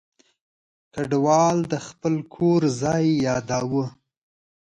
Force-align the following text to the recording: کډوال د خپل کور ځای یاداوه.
کډوال 0.93 1.57
د 1.71 1.73
خپل 1.87 2.15
کور 2.35 2.61
ځای 2.81 3.05
یاداوه. 3.27 3.85